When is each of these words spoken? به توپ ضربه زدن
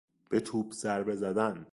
به 0.29 0.39
توپ 0.39 0.71
ضربه 0.73 1.15
زدن 1.15 1.65